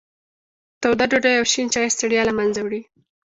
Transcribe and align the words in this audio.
توده 0.81 1.05
ډوډۍ 1.11 1.33
او 1.39 1.45
شین 1.51 1.67
چای 1.73 1.87
ستړیا 1.95 2.21
له 2.25 2.33
منځه 2.39 2.59
وړي. 2.63 2.81